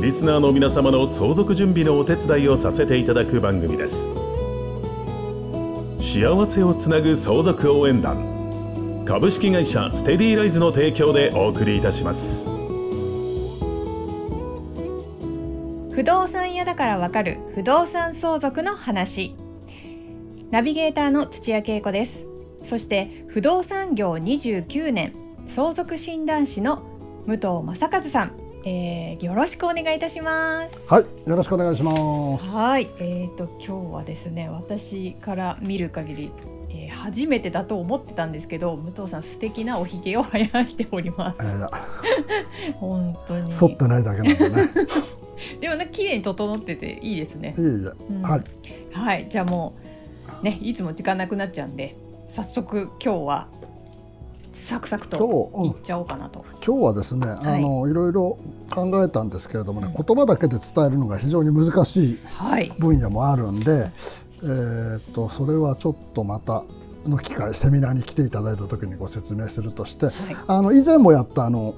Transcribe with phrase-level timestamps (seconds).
[0.00, 4.06] リスナーの皆様の相続準備のお手伝いをさせていただく番組です。
[6.00, 9.04] 幸せをつなぐ相続応援団。
[9.04, 12.48] 株式会社ステディライズの提供でお送りいたします。
[15.92, 19.36] 不動産屋だからわかる不動産相続の話。
[20.50, 22.24] ナビゲーターの土屋恵子です。
[22.64, 25.12] そして不動産業29年
[25.46, 26.84] 相続診断士の
[27.26, 30.88] 武藤正和さん、えー、よろしくお願いいたします。
[30.92, 32.54] はい、よろしくお願いします。
[32.54, 36.30] はい、えーと今日はですね私から見る限り、
[36.68, 41.38] えー初めてだと思ってたんですけど武藤さん素敵なおひげを生やしております。
[41.40, 43.52] えー、 本当に。
[43.52, 44.68] 剃ってないだけなんでね。
[45.60, 47.54] でもね綺麗に整ってていいですね。
[47.56, 47.70] いえいえ、
[48.10, 48.22] うん。
[48.22, 48.42] はい、
[48.92, 49.74] はいじゃあも
[50.42, 51.96] うねいつも時間なくなっちゃうんで
[52.26, 53.48] 早速今日は
[54.52, 58.38] サクサクといっちゃおうかなと、今日はですね、あのいろいろ
[58.70, 62.72] 考えたんですけれどもね、言葉だけで伝えるのが非常に難しいはい。
[62.78, 63.90] 分野もあるんで、
[64.42, 66.64] えーっとそれはちょっとまた
[67.04, 70.08] の機会セミナーに来ていただいた時にご説明するとして、
[70.46, 71.74] あの以前もやったあの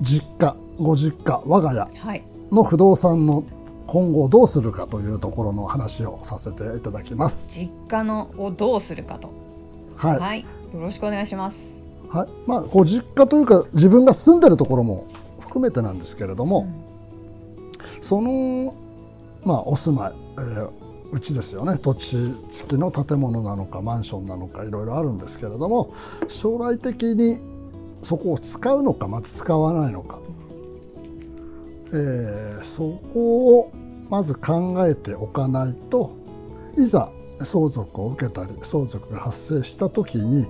[0.00, 2.24] 実家ご実家我が家はい。
[2.50, 3.44] の不動産の
[3.86, 7.58] 今後どうするかというところの話をさせていただきます。
[7.58, 9.30] 実家のをどうするかと。
[9.96, 11.74] はい、はい、よろしくお願いします。
[12.10, 15.06] はい、まあご実家というか自分が住んでるところも
[15.40, 16.66] 含めてなんですけれども、
[18.00, 18.74] その
[19.44, 21.76] まあお住まい、えーうちですよね。
[21.76, 22.16] 土地
[22.48, 25.92] 付きの建物なのかマンションなのかいろいろあるんですけれども
[26.26, 27.38] 将来的に
[28.00, 30.18] そこを使うのかまず使わないのか、
[31.88, 33.72] えーそこを
[34.08, 36.16] まず考えておかないと
[36.78, 40.46] いざ相続を受けたり相続が発生した時に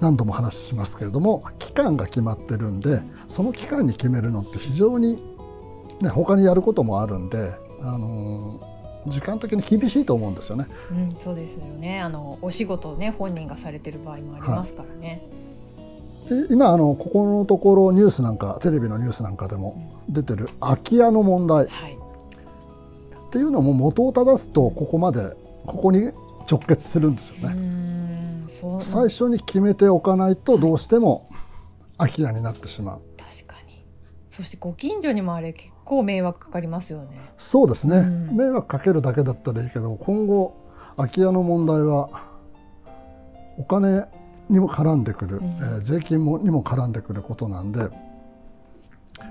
[0.00, 5.22] 何度も話しますけれども期間が決まってるんでその期間に決めるのって非常に、
[6.00, 7.52] ね、他にやることもあるんで、
[7.82, 10.66] あのー時間的に厳しいと思うんですよね。
[10.90, 12.00] うんそうですよね。
[12.00, 15.22] あのお仕事をね本人がされてる場合もありますからね、
[16.28, 21.64] で今あのここのところニュースなんかテレビのニュースなんかでも出てる空き家の問題。
[21.64, 21.96] っはい。
[23.30, 25.34] ていうのも元を正すとここまで
[25.64, 26.12] ここに
[26.50, 27.54] 直結するんですよね。
[28.80, 31.28] 最初に決めておかないとどうしても
[31.98, 33.00] 空き家になってしまう。
[33.18, 33.84] 確かに。
[34.28, 37.32] そしてご近所にもあれ結構迷惑かかりますよね。
[37.36, 38.36] そうですね、うん。
[38.36, 40.56] 迷惑かけるだけだったらいいけど今後
[40.96, 42.08] 空き家の問題は
[43.58, 44.06] お金
[44.48, 45.44] にも絡んでくる、うん。
[45.44, 47.88] えー税金もにも絡んでくることなんで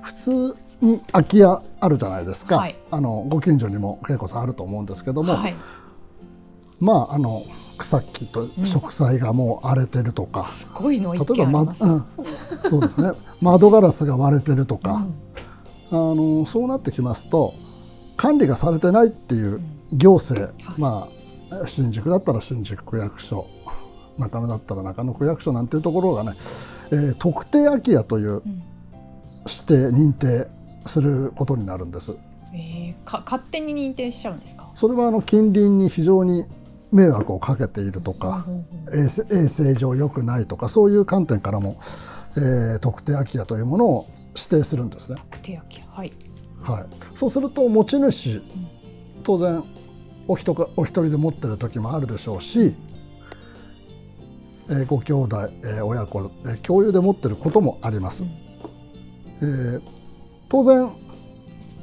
[0.01, 2.77] 普通に空き家あるじゃないですか、はい。
[2.91, 5.55] あのご近所にも恵子さんあると思うんですけども、はい。
[6.79, 7.43] まああの
[7.79, 11.75] 草木と植栽がもう荒れてるとか、すごいの一例えば、まうん、
[12.61, 13.11] そうですね。
[13.41, 15.07] 窓ガラスが割れてるとか、
[15.89, 17.53] あのそうなってきますと
[18.17, 19.61] 管理がされてないっていう
[19.93, 21.07] 行政、ま
[21.51, 23.47] あ新宿だったら新宿区役所
[24.17, 26.33] 中野だったら中野区役所なんていうところがね、
[26.91, 28.43] えー特定空き家という
[29.47, 30.47] 指定認定
[30.85, 32.15] することになるんです。
[32.53, 34.69] えー、か勝手に認定しちゃうんですか？
[34.75, 36.45] それはあの近隣に非常に
[36.91, 39.07] 迷惑をかけているとか、うんうん衛
[39.47, 41.79] 生上良くないとかそういう観点からも、
[42.35, 45.17] えー特定空き家というものを指定するんですね。
[45.43, 46.11] 手焼きはい。
[46.63, 46.85] はい、
[47.15, 48.41] そうすると持ち主
[49.23, 49.63] 当然
[50.27, 52.75] お一かお一人で持ってる時もあるでしょうし、
[54.69, 58.23] えーご兄弟、えー親子、えー共有で持ってることもあります。
[59.41, 59.81] えー
[60.49, 60.89] 当然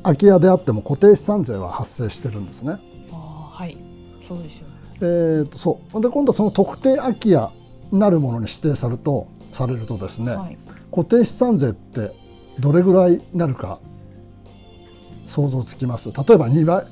[0.02, 2.72] 空き家であっても固定資産税は発生してるんですね。
[3.12, 3.76] あーはい。
[4.26, 6.00] そうですよねえーとそう。
[6.00, 7.50] で今度その特定空き家
[7.92, 10.58] なるものに指定されるとされるとですね、はい。
[10.90, 12.12] 固定資産税って
[12.58, 13.78] どれぐらいになるか
[15.26, 16.10] 想像つきます？
[16.10, 16.86] 例えば2倍。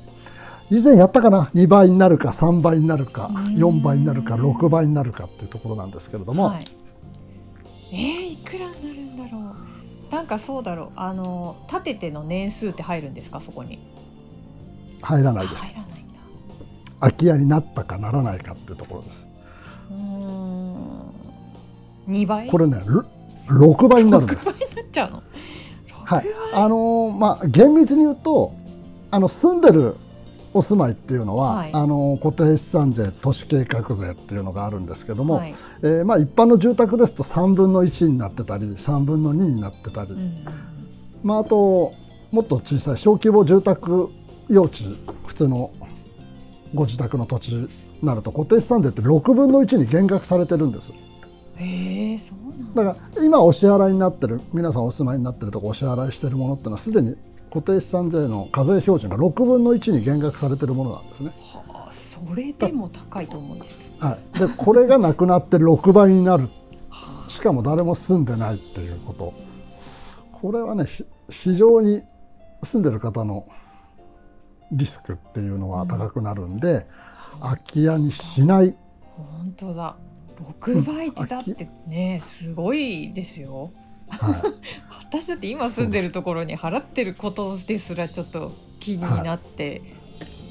[0.71, 6.63] 以前やったかな？2倍になるか3倍になるか4倍になるか6倍になるかっていうところなんですけれども、はい、
[7.91, 9.39] えー、いくらになるんだろ
[10.09, 10.11] う？
[10.11, 10.89] なんかそうだろう。
[10.95, 13.41] あの建てての年数って入るんですか？
[13.41, 13.79] そこに。
[15.01, 15.75] 入らないです。
[15.75, 16.04] 入らない
[17.05, 19.27] 空き家になったかならないかっていうところです。
[19.91, 21.11] うーん。
[22.07, 22.47] 2倍？
[22.47, 23.05] これねろ
[23.47, 24.49] 6倍になるんです。
[24.49, 25.23] 6倍になっちゃうの？
[26.03, 26.25] はい。
[26.53, 28.55] あのーまあ厳密に言うと
[29.11, 29.97] あの住んでる
[30.51, 31.69] お住まいっていうのは、はい。
[31.73, 35.53] あの固定資産税都市計画税っていうのがあるんですけども、はい。
[35.83, 40.45] えーまあ、一般の住宅ですと3分の1になってたり3分の2になってたり、うん。
[41.21, 41.93] まあ、あと
[42.31, 44.09] もっと小さい小規模住宅
[44.49, 44.97] 用地
[45.27, 45.71] 普通の
[46.75, 47.67] ご自宅の土地に
[48.03, 50.93] なると固定資産税って6分の1に減額されてるんです。
[51.57, 52.83] へえそうなんだ。
[52.83, 57.15] だから今お支払いになってる皆さんお住まいになってるとこお支払いしてるものっていうのはすでに
[57.49, 61.31] 固定資産税の課税標準が6分の1に減額されてるものなんですね。
[61.39, 64.07] はあそれでも高いと思うんですけど。
[64.07, 66.49] はい、でこれがなくなって6倍になる。
[67.27, 69.33] しかも誰も住んでないっていうこと。
[70.31, 72.03] これはねひ非常に
[72.61, 73.45] 住んでる方の
[74.71, 76.85] リスクっていうのは高くなるんで、
[77.41, 78.75] 空き家にしない。
[79.01, 79.95] 本当だ。
[80.35, 83.71] 6倍ってだってねすごいですよ。
[84.09, 84.35] はい、
[85.09, 89.81] 私だって今住んでるところに払ってることですらちょっと気になって、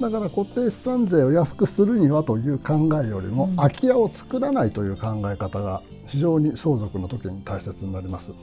[0.00, 3.56] だから固定資産税を安くするにはという考えよりも、うん。
[3.56, 8.34] 空き家を作らないという考え方が非常に相続の時に大切になります。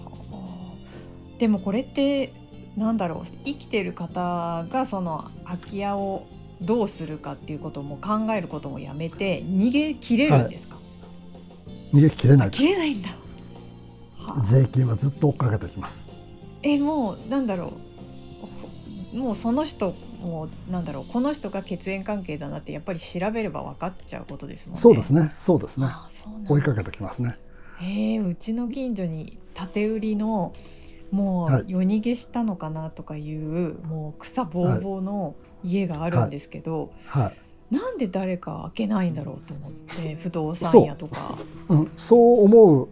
[1.40, 2.34] でもこれって
[2.78, 6.26] なんだろう生きてる方がその空き家を
[6.62, 10.78] どうするかっていうことも考えることもやめて逃げ切れるんですか、
[11.94, 13.10] 逃げ切れない切れないんだ。
[13.10, 13.16] は
[14.38, 14.42] あ。
[14.42, 16.10] 税金はずっと追っかけてきます。
[16.64, 17.74] えもうなんだろ
[19.14, 19.18] う。
[19.18, 21.12] もうその人もうなんだろう。
[21.12, 24.80] この人が血縁関係だなってやっぱり調べれば分かっちゃうことですもんね。
[24.80, 25.88] そうですね、そうですね。
[26.48, 27.38] 追いかけてきますね。
[27.80, 29.40] へえうちの近所に
[29.74, 30.54] 建売りの
[31.12, 31.62] もはい。
[31.62, 37.76] う夜逃げしたのかなとかいう、もう草ぼうぼうの家があるんですけど、はい。
[37.76, 41.18] なんで誰か開けないんだろうと思って不動そう産屋とか。
[41.70, 41.76] う。
[41.76, 42.90] ん、そう思う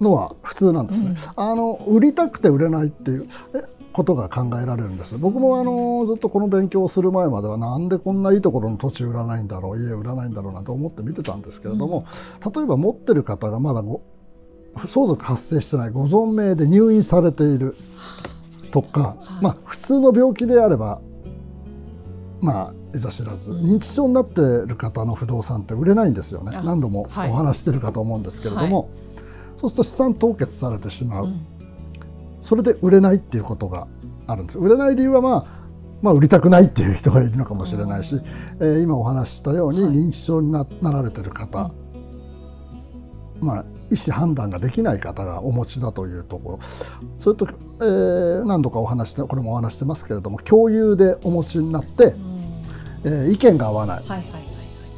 [0.00, 1.16] のは普通なんですね、うん。
[1.36, 3.62] あの売りたくて売れないっていうえ
[3.92, 5.16] ことが考えられるんです。
[5.16, 12.04] 僕もあのずっとこの勉強をする前まではなんでこんないいところの土地売らないんだろう家売らないんだろうなと思って見てたんですけれども、
[12.54, 14.02] 例えば持ってる方がまだご
[14.76, 17.76] 相続発生してないご存命で入院されている
[18.70, 19.44] とか、はい。
[19.44, 21.00] まあ普通の病気であれば
[22.40, 26.56] まあいざ知らず認知症になってる方の不動産って売れないんですよね。
[26.56, 27.32] あ何度もおはい。
[27.32, 28.90] 話ししてるかと思うんですけれども、
[29.56, 31.40] そうすると資産凍結されてしまう、うん。
[32.40, 33.86] それで売れないっていうことが
[34.26, 34.58] あるんです。
[34.58, 35.62] 売れない理由はまあ
[36.02, 38.16] まあ、売りたくないっていう人がいるのかもしれないし、
[38.58, 39.92] えー今お話ししたようにはい。
[39.92, 41.70] 認知症にななられてる方、
[43.42, 46.58] まあ、意思判断ができない方がお持ちだというところ。
[47.18, 47.46] それと、
[47.80, 52.62] えー何度かお話してこれもお話してますけれども共有でお持ちになって、うん。
[53.04, 53.96] えー意見が合わない。
[53.96, 54.42] はいはいはい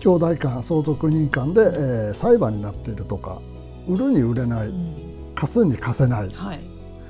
[0.01, 3.41] 兄弟間相続人間で、えー裁判になっているとか
[3.89, 4.95] 売るに売れないうん。
[5.35, 6.29] 貸すに貸せない。
[6.29, 6.61] はい。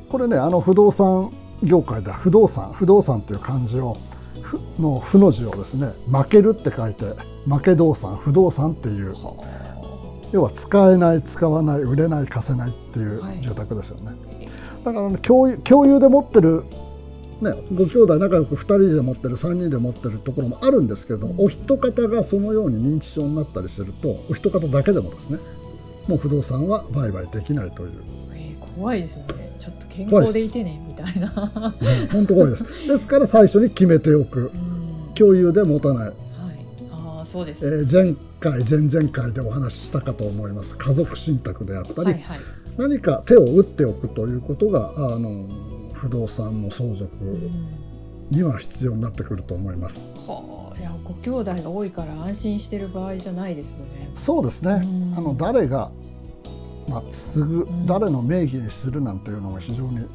[0.09, 1.33] これねあの不動産
[1.63, 3.97] 業界では不動産不動産っていう漢字を
[4.43, 7.05] ふの負の字をですね負けるって書いて
[7.49, 9.15] 負け動産不動産っていう
[10.35, 13.41] 要は使えない使わない売れない貸せないっていうはい。
[13.41, 14.13] 住宅ですよね、
[14.85, 16.65] だから共有共有で持ってる
[17.41, 25.39] ね、ご兄弟仲良く2人で持ってる3人で持ってるところもあるんですけれども、お一方がそのように認知症になったりするとお一方だけでもですね
[26.09, 27.93] もう不動産は売買できないという。
[28.35, 29.25] えー怖いですね。
[29.61, 31.29] ちょっと健康でいてねみたいな。
[32.13, 32.65] 本当怖いです。
[32.89, 34.51] ですから最初に決めておく。
[34.53, 35.15] うん。
[35.15, 36.13] 共有で持たない、
[37.35, 37.67] そうです。
[37.67, 40.77] えー前回前々回でお話ししたかと思います。
[40.77, 42.39] 家族信託であったり、はいはい。
[42.77, 45.49] 何か手を打っておくということがあの
[45.95, 47.11] 不動産の相続
[48.31, 50.11] には必要になってくると思います。
[50.29, 54.09] はあいやご兄弟が多いから安心してる場合じゃないですよね。
[54.15, 54.83] そうですね。
[54.85, 55.15] うん。
[55.17, 55.91] あの誰が、
[56.89, 57.87] まあ、継ぐん。
[57.87, 60.07] 誰の名義にするなんていうのも非常に、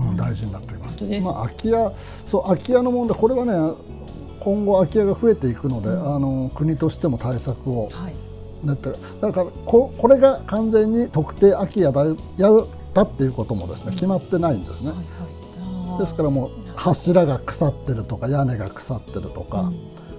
[0.00, 1.02] うん、大事になっています。
[1.22, 1.92] まあ、空き家
[2.26, 4.03] そう空き家の問題これはね
[4.44, 7.88] 今後空き家が増えていくので、あの国としても対策を。
[7.90, 8.14] はい。
[8.66, 12.04] だってだからここれが完全に特定空き家だ
[12.38, 12.50] や
[12.94, 14.90] だっていうこともですね決まってないんですね。
[14.90, 14.98] はい。
[14.98, 15.98] はい。
[16.00, 19.74] ですからもう柱が腐ってるとか屋根が腐ってるとか、うん。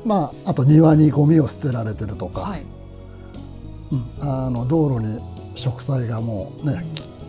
[0.06, 2.64] まああと庭にゴミを捨てられてるとか、はい。
[3.92, 4.06] うん。
[4.20, 5.20] あの道路に
[5.56, 6.86] 植栽がもうね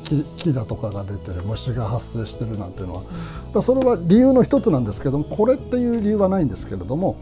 [0.06, 3.04] 木木だとかが出てる虫が発生してるなんていうの
[3.52, 7.16] は、それは理由の一つなんですけどもこれっていう理由はないんですけれども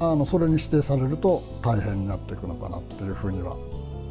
[0.00, 3.56] あのそれに指定されると大変になっていくのかなっていうふうには。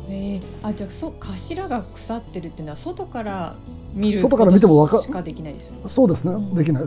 [0.10, 3.56] えー、あじゃあそ頭が腐ってるっていうのは外から
[3.94, 5.82] 見る外から見てもわかできないですよね。
[5.88, 6.56] そうですね、うん。
[6.56, 6.84] できない。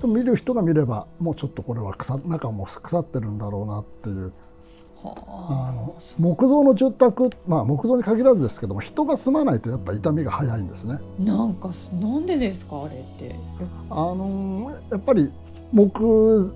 [0.00, 4.32] でも見る人が見ればもうちょっとこれは腐中も腐ってるんだろうなっていう
[5.02, 10.98] あの木造の住宅、まあ、木造に限らずですけども人が住まないとやっぱ傷みが早いんですね。
[11.18, 13.34] なんかなんでですかあれって
[13.90, 15.30] あのやっぱり
[15.72, 16.54] 木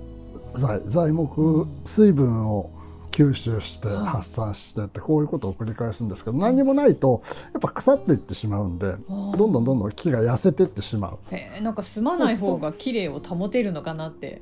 [0.53, 2.69] 材材木水分を
[3.11, 7.21] 吸収して発散してってこういうことを繰り返すんですけど何にもないと
[7.53, 11.19] やっぱ腐っていってしまうんでどんどんどんどん木が痩せていってしまう。
[11.31, 14.41] えー、なんか住まない方が綺麗を保てるのかなって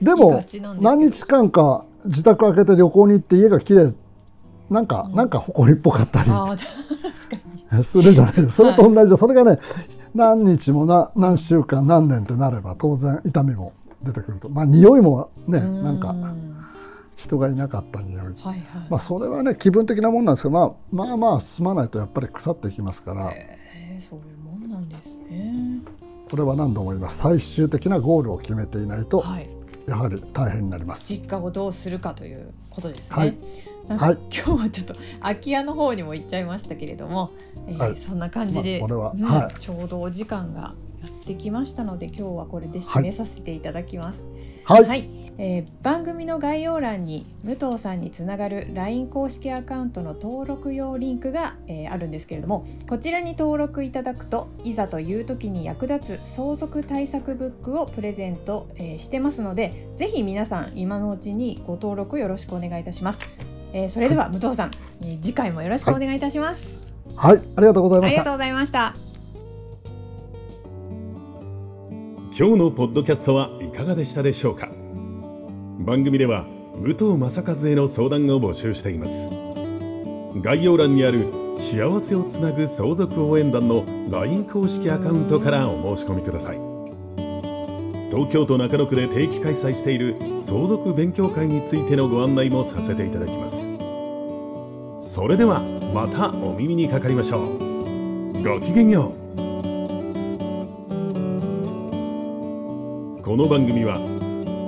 [0.00, 0.42] でも
[0.80, 3.94] 何日間か自宅開けて旅行に行って家が綺麗。
[4.70, 6.30] なんか、うん、なんか埃っぽかったり
[7.84, 8.52] するじゃないですか。
[8.52, 9.58] それと同じで、はい、それがね
[10.14, 14.48] 何日もな何週間何年ってなれば当然痛みも出てくると。
[14.48, 16.14] まあ匂いもねなんか
[17.16, 20.54] 人がいなかった匂い、はいはい、まあそれはね気分的なもんなんですけど、
[20.90, 25.73] まあ、まあまあ住まないとやっぱり腐っていきますから、えー、そういうもんなんですね
[26.34, 27.18] これは何度も言います？
[27.18, 29.48] 最終的なゴールを決めていないと、はい、
[29.86, 31.14] やはり大変になります。
[31.14, 33.16] 実家をどうするかということですね。
[33.16, 33.36] はい。
[33.96, 37.30] はい、今日はちょっと空き家の方にも行っちゃいましたけれども、
[37.68, 44.18] えー、はい、そんな感じで、まあうんはい、ちょうどお時間がやってきましたので今日はこれで締めさせていただきます。
[44.64, 63.26] はい、はいえー、番組の概要欄に武藤さんにつながる LINE 公式アカウントの登録用リンクが、えー、あるんですけれどもこちらに登録いただくといざという時に役立つ相続対策ブックをプレゼント、えー、してますのでぜひ皆さん今のうちにご登録よろしくお願いいたします、
[63.72, 64.70] えー、それでは武藤さん、
[65.02, 66.80] えー、次回もよろしくお願いいたします、
[67.16, 68.20] はい、はい、ありがとうございました。
[68.20, 68.94] ありがとうございました。
[72.36, 74.83] 今日のポッドキャストはいかがでしたでしょうか？
[75.78, 79.28] 番組では武藤正和への相談を募集しています。
[80.40, 81.26] 概要欄にある
[81.56, 86.58] 幸せをつなぐ相続応援団の LINE 公式アカウントからお申し込みください。
[88.10, 93.68] 東京都中野区で定期開催している相続勉強会についてのご案内もさせていただきます。
[95.00, 95.60] それでは
[95.92, 98.42] またお耳にかかりましょう。
[98.42, 99.24] ごきげんよう。
[103.22, 103.98] この番組は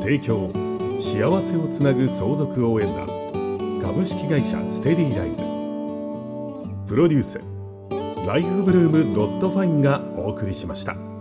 [0.02, 0.65] 提供
[0.98, 3.06] 幸せをつなぐ相続応援団。
[3.82, 5.42] 株式会社ステディライズ。
[6.88, 7.40] プロデュース。
[8.26, 11.15] ライフブルームドットファインがお送りしました。